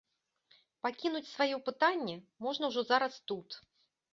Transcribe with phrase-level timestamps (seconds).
[0.85, 2.15] Пакінуць сваё пытанне
[2.47, 3.49] можна ўжо зараз тут.